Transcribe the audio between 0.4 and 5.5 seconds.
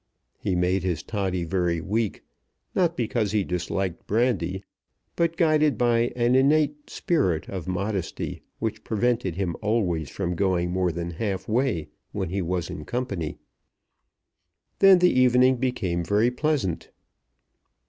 made his toddy very weak, not because he disliked brandy, but